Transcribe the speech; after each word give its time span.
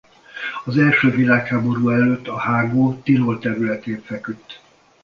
Az 0.65 0.77
első 0.77 1.09
világháború 1.09 1.89
előtt 1.89 2.27
a 2.27 2.37
hágó 2.37 2.99
Tirol 3.03 3.39
területén 3.39 4.01
feküdt. 4.01 4.61